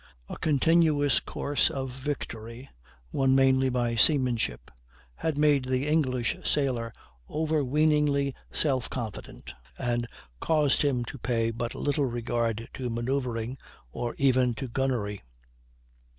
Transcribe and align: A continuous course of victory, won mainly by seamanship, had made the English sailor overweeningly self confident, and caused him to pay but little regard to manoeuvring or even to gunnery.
A 0.27 0.35
continuous 0.35 1.19
course 1.19 1.69
of 1.69 1.91
victory, 1.91 2.67
won 3.11 3.35
mainly 3.35 3.69
by 3.69 3.95
seamanship, 3.95 4.71
had 5.13 5.37
made 5.37 5.65
the 5.65 5.87
English 5.87 6.35
sailor 6.43 6.91
overweeningly 7.29 8.33
self 8.51 8.89
confident, 8.89 9.53
and 9.77 10.07
caused 10.39 10.81
him 10.81 11.05
to 11.05 11.19
pay 11.19 11.51
but 11.51 11.75
little 11.75 12.07
regard 12.07 12.67
to 12.73 12.89
manoeuvring 12.89 13.59
or 13.91 14.15
even 14.17 14.55
to 14.55 14.67
gunnery. 14.67 15.21